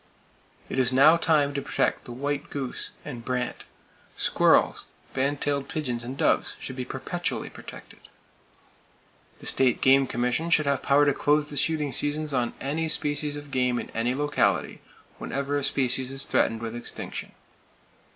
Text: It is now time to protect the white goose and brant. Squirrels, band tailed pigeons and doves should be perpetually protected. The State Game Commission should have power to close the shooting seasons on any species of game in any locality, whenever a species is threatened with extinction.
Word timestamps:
It 0.67 0.79
is 0.79 0.91
now 0.91 1.15
time 1.15 1.53
to 1.53 1.61
protect 1.61 2.05
the 2.05 2.11
white 2.11 2.49
goose 2.49 2.93
and 3.05 3.23
brant. 3.23 3.65
Squirrels, 4.17 4.87
band 5.13 5.41
tailed 5.41 5.69
pigeons 5.69 6.03
and 6.03 6.17
doves 6.17 6.55
should 6.59 6.75
be 6.75 6.85
perpetually 6.85 7.51
protected. 7.51 7.99
The 9.37 9.45
State 9.45 9.79
Game 9.79 10.07
Commission 10.07 10.49
should 10.49 10.65
have 10.65 10.81
power 10.81 11.05
to 11.05 11.13
close 11.13 11.51
the 11.51 11.55
shooting 11.55 11.91
seasons 11.91 12.33
on 12.33 12.55
any 12.59 12.87
species 12.87 13.35
of 13.35 13.51
game 13.51 13.77
in 13.77 13.91
any 13.91 14.15
locality, 14.15 14.81
whenever 15.19 15.55
a 15.55 15.63
species 15.63 16.09
is 16.09 16.25
threatened 16.25 16.63
with 16.63 16.75
extinction. 16.75 17.33